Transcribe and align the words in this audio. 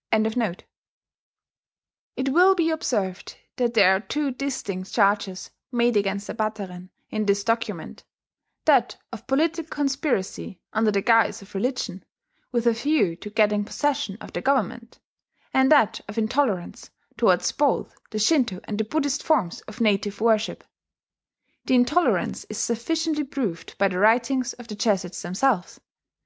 ]It 0.12 0.62
will 2.30 2.54
be 2.54 2.70
observed 2.70 3.36
that 3.56 3.74
there 3.74 3.94
are 3.94 4.00
two 4.00 4.30
distinct 4.30 4.90
charges 4.90 5.50
made 5.70 5.98
against 5.98 6.28
the 6.28 6.34
Bateren 6.34 6.88
in 7.10 7.26
this 7.26 7.44
document, 7.44 8.02
that 8.64 8.96
of 9.12 9.26
political 9.26 9.64
conspiracy 9.68 10.62
under 10.72 10.90
the 10.90 11.02
guise 11.02 11.42
of 11.42 11.54
religion, 11.54 12.06
with 12.52 12.66
a 12.66 12.72
view 12.72 13.16
to 13.16 13.28
getting 13.28 13.66
possession 13.66 14.16
of 14.22 14.32
the 14.32 14.40
government; 14.40 14.98
and 15.52 15.70
that 15.70 16.00
of 16.08 16.16
intolerance, 16.16 16.88
towards 17.18 17.52
both 17.52 17.94
the 18.12 18.18
Shinto 18.18 18.60
and 18.64 18.78
the 18.78 18.84
Buddhist 18.84 19.22
forms 19.22 19.60
of 19.68 19.82
native 19.82 20.22
worship. 20.22 20.64
The 21.66 21.74
intolerance 21.74 22.44
is 22.44 22.56
sufficiently 22.56 23.24
proved 23.24 23.76
by 23.76 23.88
the 23.88 23.98
writings 23.98 24.54
of 24.54 24.68
the 24.68 24.74
Jesuits 24.74 25.20
themselves. 25.20 25.80